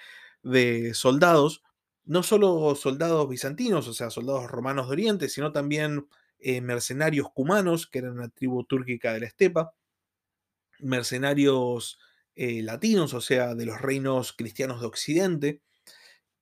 de 0.42 0.94
soldados, 0.94 1.62
no 2.04 2.22
solo 2.22 2.74
soldados 2.74 3.28
bizantinos, 3.28 3.88
o 3.88 3.94
sea, 3.94 4.10
soldados 4.10 4.50
romanos 4.50 4.88
de 4.88 4.92
Oriente, 4.92 5.28
sino 5.28 5.52
también 5.52 6.06
eh, 6.40 6.60
mercenarios 6.60 7.28
cumanos, 7.32 7.86
que 7.86 8.00
eran 8.00 8.12
una 8.12 8.28
tribu 8.28 8.64
túrquica 8.64 9.12
de 9.12 9.20
la 9.20 9.26
estepa, 9.26 9.74
mercenarios 10.80 11.98
eh, 12.34 12.62
latinos, 12.62 13.14
o 13.14 13.20
sea, 13.20 13.54
de 13.54 13.66
los 13.66 13.80
reinos 13.80 14.32
cristianos 14.32 14.80
de 14.80 14.86
Occidente, 14.86 15.62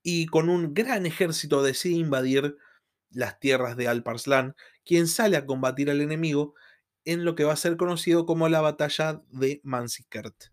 y 0.03 0.27
con 0.27 0.49
un 0.49 0.75
gran 0.75 1.07
ejército 1.07 1.63
decide 1.63 1.97
invadir 1.97 2.57
las 3.11 3.39
tierras 3.41 3.77
de 3.77 3.89
Alparslan, 3.89 4.55
quien 4.85 5.07
sale 5.09 5.37
a 5.37 5.47
combatir 5.47 5.91
al 5.91 6.01
enemigo 6.01 6.55
en 7.05 7.25
lo 7.25 7.35
que 7.35 7.45
va 7.45 7.53
a 7.53 7.57
ser 7.57 7.77
conocido 7.77 8.27
como 8.27 8.49
la 8.49 8.61
batalla 8.61 9.23
de 9.31 9.61
Manzikert. 9.65 10.47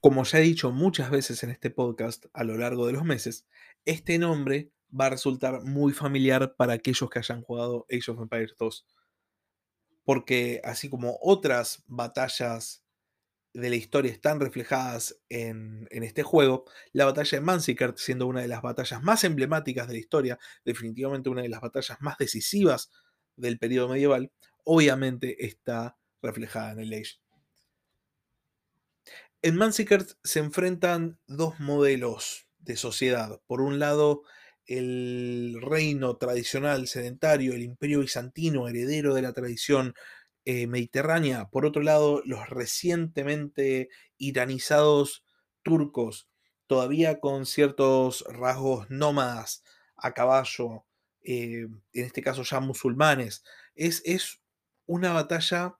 Como 0.00 0.24
ya 0.24 0.38
he 0.38 0.42
dicho 0.42 0.70
muchas 0.72 1.10
veces 1.10 1.42
en 1.42 1.50
este 1.50 1.70
podcast 1.70 2.26
a 2.32 2.44
lo 2.44 2.56
largo 2.56 2.86
de 2.86 2.94
los 2.94 3.04
meses, 3.04 3.46
este 3.84 4.18
nombre 4.18 4.70
va 4.98 5.06
a 5.06 5.10
resultar 5.10 5.62
muy 5.62 5.92
familiar 5.92 6.54
para 6.56 6.74
aquellos 6.74 7.10
que 7.10 7.18
hayan 7.18 7.42
jugado 7.42 7.86
Age 7.90 8.10
of 8.10 8.20
Empires 8.20 8.54
2. 8.58 8.86
Porque 10.04 10.60
así 10.64 10.88
como 10.88 11.18
otras 11.20 11.84
batallas 11.86 12.79
de 13.52 13.70
la 13.70 13.76
historia 13.76 14.12
están 14.12 14.40
reflejadas 14.40 15.18
en, 15.28 15.88
este 15.90 16.22
juego, 16.22 16.64
la 16.92 17.04
batalla 17.04 17.38
de 17.38 17.44
Manzikert, 17.44 17.98
siendo 17.98 18.26
una 18.26 18.42
de 18.42 18.48
las 18.48 18.62
batallas 18.62 19.02
más 19.02 19.24
emblemáticas 19.24 19.88
de 19.88 19.94
la 19.94 19.98
historia, 19.98 20.38
definitivamente 20.64 21.30
una 21.30 21.42
de 21.42 21.48
las 21.48 21.60
batallas 21.60 22.00
más 22.00 22.16
decisivas 22.18 22.90
del 23.36 23.58
periodo 23.58 23.88
medieval, 23.88 24.30
obviamente 24.64 25.44
está 25.44 25.96
reflejada 26.22 26.72
en 26.72 26.80
el 26.80 26.92
Age. 26.92 27.20
En 29.42 29.56
Manzikert 29.56 30.10
se 30.22 30.38
enfrentan 30.38 31.18
dos 31.26 31.58
modelos 31.60 32.46
de 32.58 32.76
sociedad. 32.76 33.40
Por 33.46 33.62
un 33.62 33.78
lado, 33.78 34.22
el 34.66 35.58
reino 35.62 36.16
tradicional 36.18 36.86
sedentario, 36.86 37.54
el 37.54 37.62
imperio 37.62 38.00
bizantino, 38.00 38.68
heredero 38.68 39.14
de 39.14 39.22
la 39.22 39.32
tradición 39.32 39.94
eh, 40.44 40.66
mediterránea, 40.66 41.48
por 41.50 41.66
otro 41.66 41.82
lado, 41.82 42.22
los 42.24 42.48
recientemente 42.48 43.88
iranizados 44.16 45.24
turcos, 45.62 46.28
todavía 46.66 47.20
con 47.20 47.46
ciertos 47.46 48.24
rasgos 48.28 48.88
nómadas 48.90 49.64
a 49.96 50.14
caballo, 50.14 50.86
eh, 51.22 51.66
en 51.92 52.04
este 52.04 52.22
caso 52.22 52.42
ya 52.42 52.60
musulmanes. 52.60 53.44
Es, 53.74 54.02
es, 54.04 54.40
una 54.86 55.12
batalla 55.12 55.76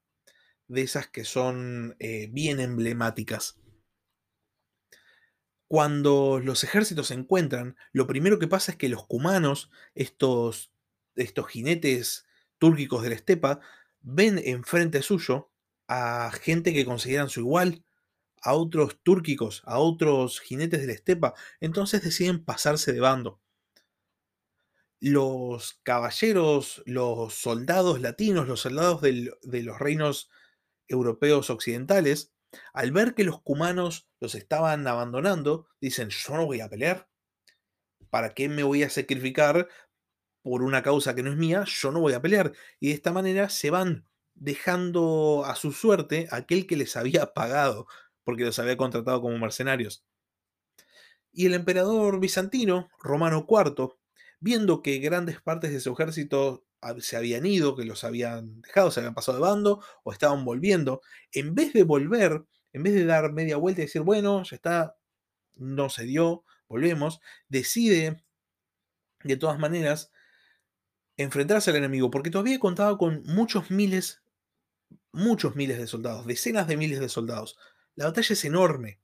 de 0.68 0.82
esas 0.82 1.08
que 1.08 1.24
son 1.24 1.96
eh, 1.98 2.28
bien 2.30 2.60
emblemáticas. 2.60 3.58
Cuando 5.66 6.38
los 6.38 6.62
ejércitos 6.62 7.08
se 7.08 7.14
encuentran, 7.14 7.76
lo 7.92 8.06
primero 8.06 8.38
que 8.38 8.46
pasa 8.46 8.72
es 8.72 8.78
que 8.78 8.88
los 8.88 9.06
cumanos, 9.06 9.70
estos, 9.96 10.72
estos 11.16 11.48
jinetes 11.48 12.26
túrquicos 12.58 13.02
de 13.02 13.08
la 13.08 13.14
estepa, 13.16 13.60
ven 14.00 14.40
enfrente 14.44 15.02
suyo 15.02 15.50
a 15.88 16.30
gente 16.32 16.72
que 16.72 16.84
consideran 16.84 17.28
su 17.28 17.40
igual, 17.40 17.84
a 18.42 18.54
otros 18.54 18.98
túrquicos, 19.02 19.62
a 19.66 19.78
otros 19.78 20.40
jinetes 20.40 20.80
de 20.80 20.86
la 20.86 20.92
estepa, 20.92 21.34
entonces 21.60 22.02
deciden 22.02 22.44
pasarse 22.44 22.92
de 22.92 23.00
bando. 23.00 23.40
Los 25.00 25.80
caballeros, 25.82 26.82
los 26.86 27.34
soldados 27.34 28.00
latinos, 28.00 28.46
los 28.46 28.60
soldados 28.60 29.00
de 29.02 29.62
los 29.62 29.78
reinos 29.78 30.30
europeos 30.88 31.50
occidentales, 31.50 32.32
al 32.72 32.92
ver 32.92 33.14
que 33.14 33.24
los 33.24 33.40
cumanos 33.40 34.08
los 34.20 34.34
estaban 34.34 34.86
abandonando, 34.86 35.68
dicen, 35.80 36.10
yo 36.10 36.34
no 36.34 36.46
voy 36.46 36.60
a 36.60 36.68
pelear. 36.68 37.08
¿Para 38.10 38.34
qué 38.34 38.48
me 38.48 38.62
voy 38.62 38.82
a 38.82 38.90
sacrificar 38.90 39.68
por 40.42 40.62
una 40.62 40.82
causa 40.82 41.14
que 41.14 41.22
no 41.22 41.30
es 41.30 41.36
mía, 41.36 41.64
yo 41.66 41.92
no 41.92 42.00
voy 42.00 42.14
a 42.14 42.22
pelear. 42.22 42.52
Y 42.78 42.88
de 42.88 42.94
esta 42.94 43.12
manera 43.12 43.48
se 43.48 43.70
van 43.70 44.06
dejando 44.34 45.44
a 45.44 45.54
su 45.54 45.72
suerte 45.72 46.28
aquel 46.30 46.66
que 46.66 46.76
les 46.76 46.96
había 46.96 47.32
pagado, 47.34 47.86
porque 48.24 48.44
los 48.44 48.58
había 48.58 48.76
contratado 48.76 49.20
como 49.20 49.38
mercenarios. 49.38 50.04
Y 51.32 51.46
el 51.46 51.54
emperador 51.54 52.18
bizantino, 52.20 52.90
Romano 52.98 53.46
IV, 53.48 53.96
viendo 54.40 54.82
que 54.82 54.98
grandes 54.98 55.40
partes 55.40 55.72
de 55.72 55.80
su 55.80 55.92
ejército 55.92 56.64
se 57.00 57.16
habían 57.16 57.46
ido, 57.46 57.76
que 57.76 57.84
los 57.84 58.04
habían 58.04 58.62
dejado, 58.62 58.90
se 58.90 59.00
habían 59.00 59.14
pasado 59.14 59.38
de 59.38 59.42
bando 59.42 59.84
o 60.02 60.12
estaban 60.12 60.44
volviendo, 60.44 61.02
en 61.32 61.54
vez 61.54 61.72
de 61.72 61.84
volver, 61.84 62.44
en 62.72 62.82
vez 62.82 62.94
de 62.94 63.04
dar 63.04 63.32
media 63.32 63.58
vuelta 63.58 63.82
y 63.82 63.84
decir, 63.84 64.02
bueno, 64.02 64.42
ya 64.44 64.56
está, 64.56 64.96
no 65.56 65.90
se 65.90 66.04
dio, 66.04 66.44
volvemos, 66.68 67.20
decide 67.48 68.24
de 69.22 69.36
todas 69.36 69.58
maneras 69.58 70.10
enfrentarse 71.22 71.70
al 71.70 71.76
enemigo, 71.76 72.10
porque 72.10 72.30
todavía 72.30 72.58
contaba 72.58 72.96
con 72.96 73.22
muchos 73.24 73.70
miles, 73.70 74.22
muchos 75.12 75.54
miles 75.54 75.78
de 75.78 75.86
soldados, 75.86 76.26
decenas 76.26 76.66
de 76.66 76.76
miles 76.76 77.00
de 77.00 77.08
soldados. 77.08 77.58
La 77.94 78.06
batalla 78.06 78.32
es 78.32 78.44
enorme 78.44 79.00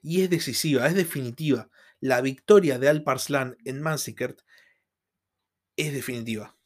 y 0.00 0.22
es 0.22 0.30
decisiva, 0.30 0.86
es 0.86 0.94
definitiva. 0.94 1.68
La 1.98 2.20
victoria 2.20 2.78
de 2.78 2.88
Alparslan 2.88 3.56
en 3.64 3.82
Manzikert 3.82 4.40
es 5.76 5.92
definitiva. 5.92 6.56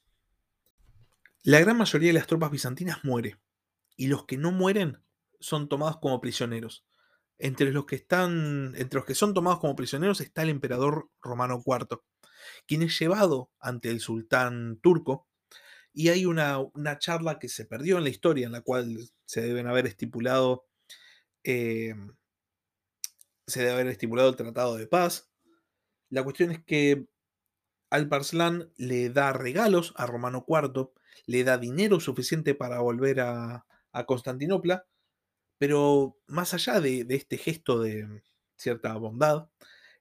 La 1.43 1.61
gran 1.61 1.79
mayoría 1.79 2.09
de 2.09 2.15
las 2.15 2.27
tropas 2.27 2.51
bizantinas 2.51 3.05
muere 3.05 3.39
y 3.97 4.09
los 4.09 4.27
que 4.27 4.37
no 4.37 4.53
mueren 4.53 5.03
son 5.41 5.69
tomados 5.69 5.99
como 5.99 6.21
prisioneros. 6.21 6.85
Entre 7.39 7.73
los 7.73 7.87
que 7.87 7.97
están, 7.97 8.75
entre 8.77 8.99
los 8.99 9.07
que 9.07 9.15
son 9.15 9.35
tomados 9.35 9.61
como 9.61 9.77
prisioneros 9.77 10.21
está 10.21 10.43
el 10.43 10.51
emperador 10.51 11.11
romano 11.21 11.63
IV 11.65 12.01
quien 12.67 12.83
es 12.83 12.99
llevado 12.99 13.51
ante 13.61 13.91
el 13.91 14.01
sultán 14.01 14.79
turco. 14.83 15.29
Y 15.93 16.09
hay 16.09 16.27
una, 16.27 16.71
charla 16.99 17.39
que 17.39 17.49
se 17.49 17.65
perdió 17.67 17.99
en 17.99 18.05
la 18.05 18.11
historia, 18.11 18.47
en 18.47 18.53
la 18.53 18.63
cual 18.63 19.11
se 19.27 19.43
deben 19.43 19.67
haber 19.69 19.87
estipulado. 19.87 20.67
Em, 21.45 22.15
se 23.47 23.61
debe 23.61 23.73
haber 23.73 23.87
estipulado 23.89 24.31
el 24.31 24.37
tratado 24.37 24.77
de 24.77 24.87
paz. 24.87 25.31
La 26.11 26.25
cuestión 26.25 26.51
es 26.51 26.65
que 26.65 27.07
Alparslan 27.91 28.73
le 28.77 29.11
da 29.11 29.33
regalos 29.33 29.95
a 29.97 30.07
Romano 30.07 30.45
IV, 30.49 30.91
le 31.27 31.45
da 31.45 31.59
dinero 31.59 32.01
suficiente 32.01 32.55
para 32.55 32.81
volver 32.81 33.21
a, 33.21 33.67
Constantinopla, 34.07 34.87
pero 35.59 36.19
más 36.27 36.53
allá 36.53 36.81
de, 36.81 37.07
este 37.11 37.39
gesto 37.39 37.79
de 37.81 38.23
cierta 38.57 38.97
bondad, 38.97 39.49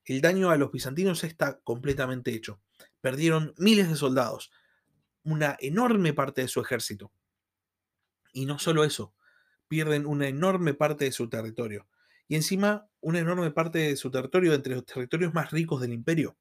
el 0.06 0.22
daño 0.22 0.50
a 0.50 0.58
los 0.58 0.72
bizantinos 0.72 1.24
está 1.24 1.60
completamente 1.64 2.32
hecho. 2.34 2.62
Perdieron 3.02 3.54
miles 3.58 3.90
de 3.90 3.96
soldados, 3.96 4.52
una 5.24 5.58
enorme 5.60 6.14
parte 6.14 6.42
de 6.42 6.48
su 6.48 6.60
ejército. 6.62 7.12
Y 8.34 8.46
no 8.46 8.60
solo 8.60 8.84
eso, 8.84 9.14
pierden 9.68 10.06
una 10.06 10.28
enorme 10.28 10.74
parte 10.74 11.06
de 11.06 11.12
su 11.12 11.30
territorio. 11.30 11.88
Y 12.28 12.36
encima, 12.36 12.88
una 13.00 13.20
enorme 13.20 13.52
parte 13.52 13.80
de 13.80 13.96
su 13.96 14.12
territorio 14.12 14.54
entre 14.54 14.76
los 14.76 14.86
territorios 14.86 15.34
más 15.34 15.52
ricos 15.52 15.82
del 15.82 15.94
imperio. 15.94 16.38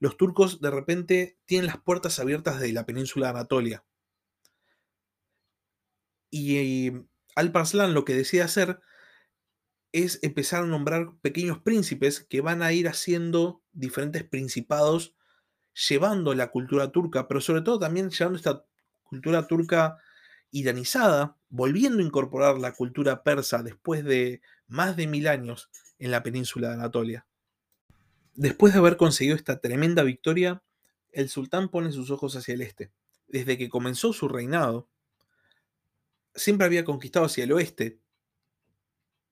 Los 0.00 0.16
turcos 0.16 0.60
de 0.60 0.70
repente 0.70 1.38
tienen 1.46 1.66
las 1.66 1.78
puertas 1.78 2.18
abiertas 2.20 2.60
de 2.60 2.72
la 2.72 2.86
península 2.86 3.26
de 3.26 3.30
Anatolia. 3.30 3.84
Y 6.30 6.92
Alparslan 7.34 7.94
lo 7.94 8.04
que 8.04 8.14
decide 8.14 8.42
hacer 8.42 8.80
es 10.04 10.18
empezar 10.22 10.64
a 10.64 10.66
nombrar 10.66 11.12
pequeños 11.20 11.58
príncipes 11.60 12.20
que 12.20 12.40
van 12.40 12.62
a 12.62 12.72
ir 12.72 12.88
haciendo 12.88 13.62
diferentes 13.72 14.24
principados, 14.24 15.14
llevando 15.88 16.34
la 16.34 16.50
cultura 16.50 16.90
turca, 16.90 17.28
pero 17.28 17.40
sobre 17.40 17.62
todo 17.62 17.78
también 17.78 18.10
llevando 18.10 18.36
esta 18.36 18.64
cultura 19.02 19.46
turca 19.46 19.98
iranizada, 20.50 21.36
volviendo 21.48 21.98
a 21.98 22.06
incorporar 22.06 22.58
la 22.58 22.72
cultura 22.72 23.22
persa 23.22 23.62
después 23.62 24.04
de 24.04 24.40
más 24.66 24.96
de 24.96 25.06
mil 25.06 25.28
años 25.28 25.70
en 25.98 26.10
la 26.10 26.22
península 26.22 26.68
de 26.68 26.74
Anatolia. 26.74 27.26
Después 28.34 28.72
de 28.72 28.78
haber 28.78 28.96
conseguido 28.96 29.36
esta 29.36 29.60
tremenda 29.60 30.02
victoria, 30.02 30.62
el 31.12 31.28
sultán 31.28 31.68
pone 31.68 31.92
sus 31.92 32.10
ojos 32.10 32.36
hacia 32.36 32.54
el 32.54 32.62
este. 32.62 32.92
Desde 33.26 33.58
que 33.58 33.68
comenzó 33.68 34.12
su 34.12 34.28
reinado, 34.28 34.88
siempre 36.34 36.66
había 36.66 36.84
conquistado 36.84 37.26
hacia 37.26 37.44
el 37.44 37.52
oeste. 37.52 37.98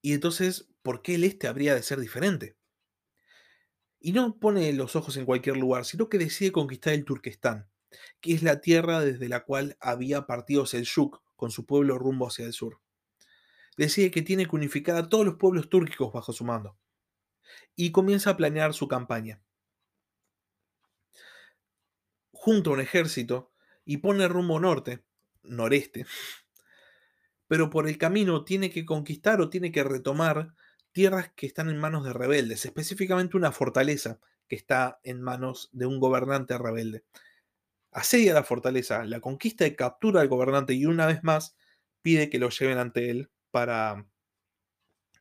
Y 0.07 0.13
entonces, 0.13 0.69
¿por 0.83 1.03
qué 1.03 1.17
el 1.17 1.25
este 1.25 1.49
habría 1.49 1.75
de 1.75 1.83
ser 1.83 1.99
diferente? 1.99 2.57
Y 3.99 4.13
no 4.13 4.39
pone 4.39 4.73
los 4.73 4.95
ojos 4.95 5.17
en 5.17 5.25
cualquier 5.25 5.57
lugar, 5.57 5.85
sino 5.85 6.09
que 6.09 6.17
decide 6.17 6.53
conquistar 6.53 6.93
el 6.95 7.05
Turquestán, 7.05 7.69
que 8.21 8.33
es 8.33 8.45
la 8.45 8.61
tierra 8.61 9.01
desde 9.01 9.29
la 9.29 9.43
cual 9.43 9.77
había 9.81 10.29
partido 10.29 10.65
Seljuk 10.65 11.25
con 11.35 11.51
su 11.51 11.67
pueblo 11.67 11.99
rumbo 11.99 12.29
hacia 12.29 12.47
el 12.47 12.53
sur. 12.53 12.81
Decide 13.77 14.13
que 14.13 14.23
tiene 14.23 14.47
que 14.47 14.55
unificar 14.55 14.95
a 14.95 15.09
todos 15.09 15.27
los 15.27 15.35
pueblos 15.39 15.69
túrquicos 15.69 16.13
bajo 16.13 16.33
su 16.33 16.45
mando. 16.45 16.79
Y 17.75 17.91
comienza 17.91 18.31
a 18.31 18.37
planear 18.37 18.75
su 18.75 18.87
campaña. 18.87 19.43
Junta 22.31 22.71
un 22.71 22.81
ejército 22.81 23.51
y 23.85 23.97
pone 23.97 24.29
rumbo 24.29 24.61
norte, 24.61 25.05
noreste, 25.43 26.07
pero 27.49 27.71
por 27.71 27.89
el 27.89 27.99
camino 27.99 28.45
tiene 28.45 28.71
que 28.71 28.85
conquistar 28.85 29.41
o 29.41 29.51
tiene 29.51 29.73
que 29.73 29.85
retomar 29.85 30.55
tierras 30.93 31.31
que 31.37 31.47
están 31.47 31.69
en 31.69 31.79
manos 31.79 32.05
de 32.05 32.13
rebeldes, 32.13 32.65
específicamente 32.65 33.37
una 33.37 33.53
fortaleza 33.53 34.19
que 34.49 34.57
está 34.57 35.01
en 35.03 35.21
manos 35.21 35.69
de 35.73 35.87
un 35.87 36.01
gobernante 36.01 36.57
rebelde. 36.59 37.05
Asedia 37.93 38.35
la 38.35 38.45
fortaleza, 38.45 39.05
la 39.05 39.21
conquista 39.21 39.67
y 39.67 39.77
captura 39.77 40.21
al 40.21 40.29
gobernante 40.29 40.75
y 40.75 40.87
una 40.87 41.07
vez 41.07 41.23
más 41.23 41.57
pide 42.03 42.31
que 42.31 42.39
lo 42.39 42.51
lleven 42.51 42.79
ante 42.79 43.11
él 43.11 43.31
para 43.51 44.07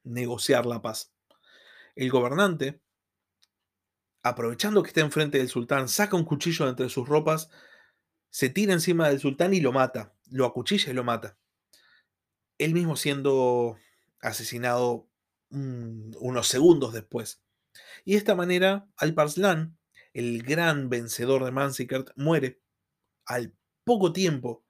negociar 0.03 0.65
la 0.65 0.81
paz. 0.81 1.13
El 1.95 2.09
gobernante, 2.09 2.81
aprovechando 4.23 4.83
que 4.83 4.89
está 4.89 5.01
enfrente 5.01 5.37
del 5.37 5.49
sultán, 5.49 5.87
saca 5.87 6.15
un 6.15 6.25
cuchillo 6.25 6.65
de 6.65 6.71
entre 6.71 6.89
sus 6.89 7.07
ropas, 7.07 7.49
se 8.29 8.49
tira 8.49 8.73
encima 8.73 9.09
del 9.09 9.19
sultán 9.19 9.53
y 9.53 9.61
lo 9.61 9.71
mata, 9.71 10.13
lo 10.29 10.45
acuchilla 10.45 10.91
y 10.91 10.93
lo 10.93 11.03
mata. 11.03 11.37
Él 12.57 12.73
mismo 12.73 12.95
siendo 12.95 13.77
asesinado 14.21 15.07
unos 15.49 16.47
segundos 16.47 16.93
después. 16.93 17.41
Y 18.03 18.13
de 18.13 18.17
esta 18.17 18.35
manera, 18.35 18.87
Alparslan, 18.97 19.77
el 20.13 20.43
gran 20.43 20.89
vencedor 20.89 21.43
de 21.45 21.51
Mansikert, 21.51 22.11
muere 22.15 22.61
al 23.25 23.53
poco 23.83 24.13
tiempo 24.13 24.63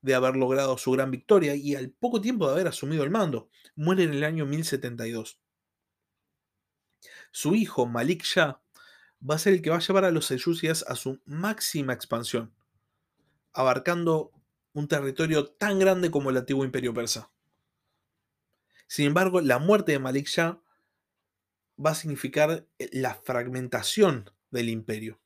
de 0.00 0.14
haber 0.14 0.36
logrado 0.36 0.76
su 0.78 0.90
gran 0.92 1.10
victoria 1.10 1.54
y 1.54 1.74
al 1.76 1.90
poco 1.90 2.20
tiempo 2.20 2.46
de 2.46 2.52
haber 2.52 2.68
asumido 2.68 3.04
el 3.04 3.10
mando. 3.10 3.48
Muere 3.76 4.02
en 4.02 4.12
el 4.12 4.24
año 4.24 4.46
1072. 4.46 5.40
Su 7.30 7.54
hijo, 7.54 7.86
Malik 7.86 8.24
Shah, 8.24 8.60
va 9.28 9.36
a 9.36 9.38
ser 9.38 9.54
el 9.54 9.62
que 9.62 9.70
va 9.70 9.76
a 9.76 9.80
llevar 9.80 10.04
a 10.04 10.10
los 10.10 10.26
selyúcidas 10.26 10.84
a 10.88 10.96
su 10.96 11.20
máxima 11.24 11.92
expansión, 11.92 12.54
abarcando 13.52 14.32
un 14.72 14.88
territorio 14.88 15.46
tan 15.46 15.78
grande 15.78 16.10
como 16.10 16.30
el 16.30 16.36
antiguo 16.36 16.64
imperio 16.64 16.94
persa. 16.94 17.30
Sin 18.86 19.06
embargo, 19.06 19.40
la 19.40 19.58
muerte 19.58 19.92
de 19.92 19.98
Malik 19.98 20.26
Shah 20.26 20.60
va 21.84 21.90
a 21.90 21.94
significar 21.94 22.66
la 22.92 23.14
fragmentación 23.14 24.30
del 24.50 24.68
imperio. 24.68 25.22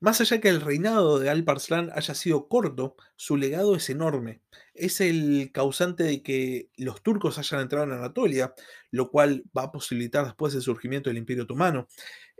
Más 0.00 0.20
allá 0.20 0.38
que 0.38 0.50
el 0.50 0.60
reinado 0.60 1.18
de 1.18 1.30
Alparslan 1.30 1.90
haya 1.94 2.14
sido 2.14 2.46
corto, 2.48 2.94
su 3.16 3.38
legado 3.38 3.74
es 3.74 3.88
enorme. 3.88 4.42
Es 4.74 5.00
el 5.00 5.50
causante 5.50 6.04
de 6.04 6.22
que 6.22 6.68
los 6.76 7.02
turcos 7.02 7.38
hayan 7.38 7.62
entrado 7.62 7.86
en 7.86 7.92
Anatolia, 7.92 8.54
lo 8.90 9.10
cual 9.10 9.44
va 9.56 9.62
a 9.62 9.72
posibilitar 9.72 10.26
después 10.26 10.54
el 10.54 10.60
surgimiento 10.60 11.08
del 11.08 11.16
Imperio 11.16 11.44
Otomano. 11.44 11.88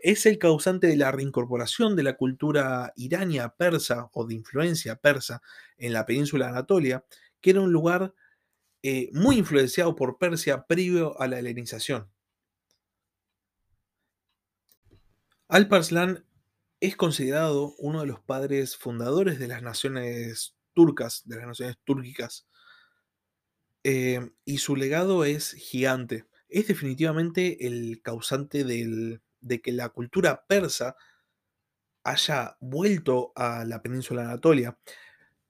Es 0.04 0.26
el 0.26 0.38
causante 0.38 0.86
de 0.86 0.98
la 0.98 1.12
reincorporación 1.12 1.96
de 1.96 2.02
la 2.02 2.18
cultura 2.18 2.92
irania 2.94 3.48
persa 3.48 4.10
o 4.12 4.26
de 4.26 4.34
influencia 4.34 4.96
persa 4.96 5.40
en 5.78 5.94
la 5.94 6.04
península 6.04 6.44
de 6.44 6.50
Anatolia, 6.50 7.06
que 7.40 7.48
era 7.48 7.62
un 7.62 7.72
lugar 7.72 8.12
eh, 8.82 9.08
muy 9.14 9.38
influenciado 9.38 9.96
por 9.96 10.18
Persia 10.18 10.66
previo 10.66 11.18
a 11.18 11.26
la 11.26 11.38
helenización. 11.38 12.12
Alparslan 15.48 16.26
es 16.80 16.96
considerado 16.96 17.74
uno 17.78 18.02
de 18.02 18.06
los 18.06 18.20
padres 18.20 18.76
fundadores 18.76 19.38
de 19.38 19.48
las 19.48 19.62
naciones 19.62 20.54
turcas, 20.74 21.22
de 21.24 21.36
las 21.36 21.46
naciones 21.46 21.78
túrquicas, 21.82 22.46
eh, 23.84 24.20
y 24.44 24.58
su 24.58 24.76
legado 24.76 25.24
es 25.24 25.52
gigante. 25.52 26.26
Es 26.50 26.68
definitivamente 26.68 27.66
el 27.66 28.02
causante 28.02 28.64
de 29.44 29.60
que 29.60 29.72
la 29.72 29.90
cultura 29.90 30.44
persa 30.46 30.96
haya 32.02 32.56
vuelto 32.60 33.32
a 33.36 33.64
la 33.64 33.82
península 33.82 34.22
de 34.22 34.28
Anatolia. 34.28 34.78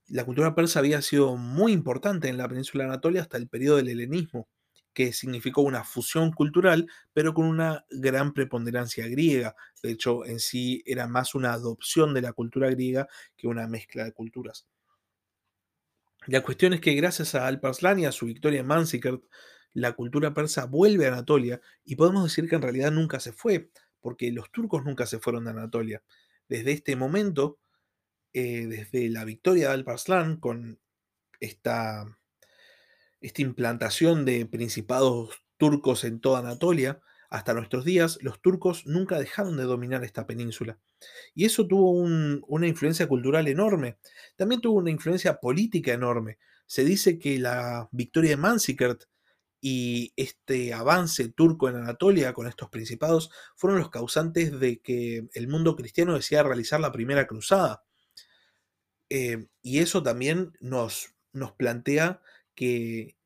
La 0.08 0.24
cultura 0.24 0.54
persa 0.54 0.80
había 0.80 1.00
sido 1.02 1.36
muy 1.36 1.72
importante 1.72 2.28
en 2.28 2.36
la 2.36 2.48
península 2.48 2.84
de 2.84 2.90
Anatolia 2.90 3.22
hasta 3.22 3.36
el 3.36 3.48
periodo 3.48 3.76
del 3.78 3.88
helenismo 3.88 4.48
que 4.94 5.12
significó 5.12 5.62
una 5.62 5.82
fusión 5.82 6.30
cultural, 6.32 6.88
pero 7.12 7.34
con 7.34 7.46
una 7.46 7.84
gran 7.90 8.32
preponderancia 8.32 9.08
griega. 9.08 9.56
De 9.82 9.90
hecho, 9.90 10.24
en 10.24 10.38
sí 10.38 10.82
era 10.86 11.08
más 11.08 11.34
una 11.34 11.52
adopción 11.52 12.14
de 12.14 12.22
la 12.22 12.32
cultura 12.32 12.70
griega 12.70 13.08
que 13.36 13.48
una 13.48 13.66
mezcla 13.66 14.04
de 14.04 14.12
culturas. 14.12 14.66
La 16.26 16.42
cuestión 16.42 16.72
es 16.72 16.80
que 16.80 16.94
gracias 16.94 17.34
a 17.34 17.46
Alparslan 17.46 17.98
y 17.98 18.06
a 18.06 18.12
su 18.12 18.26
victoria 18.26 18.60
en 18.60 18.66
Manzikert, 18.66 19.22
la 19.74 19.92
cultura 19.92 20.32
persa 20.32 20.64
vuelve 20.66 21.06
a 21.06 21.08
Anatolia 21.08 21.60
y 21.84 21.96
podemos 21.96 22.22
decir 22.22 22.48
que 22.48 22.54
en 22.54 22.62
realidad 22.62 22.92
nunca 22.92 23.18
se 23.18 23.32
fue, 23.32 23.70
porque 24.04 24.30
los 24.30 24.52
turcos 24.52 24.84
nunca 24.84 25.06
se 25.06 25.18
fueron 25.18 25.44
de 25.46 25.52
Anatolia. 25.52 26.02
Desde 26.46 26.72
este 26.72 26.94
momento, 26.94 27.58
eh, 28.34 28.66
desde 28.66 29.08
la 29.08 29.24
victoria 29.24 29.68
de 29.68 29.74
Alparslan 29.74 30.36
con 30.36 30.78
esta 31.40 32.04
esta 33.22 33.40
implantación 33.40 34.26
de 34.26 34.44
principados 34.44 35.42
turcos 35.56 36.04
en 36.04 36.20
toda 36.20 36.40
Anatolia, 36.40 37.00
hasta 37.30 37.54
nuestros 37.54 37.86
días, 37.86 38.18
los 38.20 38.42
turcos 38.42 38.86
nunca 38.86 39.18
dejaron 39.18 39.56
de 39.56 39.62
dominar 39.62 40.04
esta 40.04 40.26
península. 40.26 40.78
Y 41.34 41.46
eso 41.46 41.66
tuvo 41.66 41.92
una 41.92 42.66
influencia 42.66 43.08
cultural 43.08 43.48
enorme. 43.48 43.96
También 44.36 44.60
tuvo 44.60 44.80
una 44.80 44.90
influencia 44.90 45.40
política 45.40 45.94
enorme. 45.94 46.38
Se 46.66 46.84
dice 46.84 47.18
que 47.18 47.38
la 47.38 47.88
victoria 47.92 48.32
de 48.32 48.36
Manzikert 48.36 49.04
y 49.66 50.12
este 50.16 50.74
avance 50.74 51.30
turco 51.30 51.70
en 51.70 51.76
Anatolia 51.76 52.34
con 52.34 52.46
estos 52.46 52.68
principados 52.68 53.30
fueron 53.56 53.78
los 53.78 53.88
causantes 53.88 54.60
de 54.60 54.82
que 54.82 55.26
el 55.32 55.48
mundo 55.48 55.74
cristiano 55.74 56.12
decía 56.12 56.42
realizar 56.42 56.80
la 56.80 56.92
primera 56.92 57.26
cruzada. 57.26 57.82
Eh, 59.08 59.46
y 59.62 59.78
eso 59.78 60.02
también 60.02 60.52
nos, 60.60 61.14
nos 61.32 61.52
plantea 61.52 62.20
que 62.54 63.16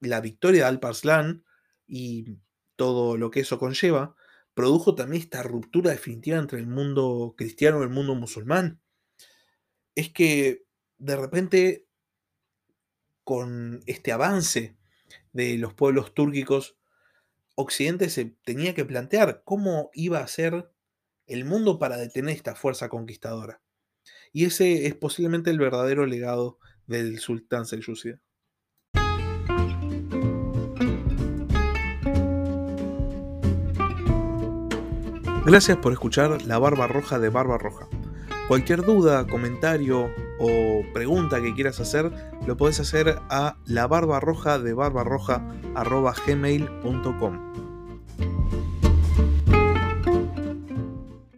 la 0.00 0.20
victoria 0.20 0.62
de 0.62 0.68
Alparslan 0.68 1.44
y 1.86 2.38
todo 2.74 3.16
lo 3.16 3.30
que 3.30 3.38
eso 3.38 3.60
conlleva, 3.60 4.16
produjo 4.54 4.96
también 4.96 5.22
esta 5.22 5.44
ruptura 5.44 5.92
definitiva 5.92 6.38
entre 6.38 6.58
el 6.58 6.66
mundo 6.66 7.36
cristiano 7.38 7.78
y 7.78 7.84
el 7.84 7.90
mundo 7.90 8.16
musulmán. 8.16 8.80
Es 9.94 10.12
que 10.12 10.64
de 10.98 11.14
repente, 11.14 11.86
con 13.22 13.80
este 13.86 14.10
avance 14.10 14.81
de 15.32 15.58
los 15.58 15.74
pueblos 15.74 16.14
túrquicos, 16.14 16.76
Occidente 17.54 18.08
se 18.08 18.36
tenía 18.44 18.74
que 18.74 18.84
plantear 18.84 19.42
cómo 19.44 19.90
iba 19.92 20.20
a 20.20 20.28
ser 20.28 20.70
el 21.26 21.44
mundo 21.44 21.78
para 21.78 21.96
detener 21.96 22.34
esta 22.34 22.54
fuerza 22.54 22.88
conquistadora. 22.88 23.60
Y 24.32 24.46
ese 24.46 24.86
es 24.86 24.94
posiblemente 24.94 25.50
el 25.50 25.58
verdadero 25.58 26.06
legado 26.06 26.58
del 26.86 27.18
sultán 27.18 27.66
selyúcida. 27.66 28.20
Gracias 35.44 35.76
por 35.78 35.92
escuchar 35.92 36.42
La 36.42 36.58
Barba 36.58 36.86
Roja 36.86 37.18
de 37.18 37.28
Barba 37.28 37.58
Roja. 37.58 37.88
Cualquier 38.48 38.82
duda, 38.82 39.26
comentario 39.26 40.08
o 40.42 40.82
pregunta 40.92 41.40
que 41.40 41.54
quieras 41.54 41.78
hacer, 41.78 42.10
lo 42.46 42.56
puedes 42.56 42.80
hacer 42.80 43.20
a 43.30 43.54
la 43.64 43.86
barba 43.86 44.18
roja 44.18 44.58
de 44.58 44.74
barbarroja.gmail.com. 44.74 47.61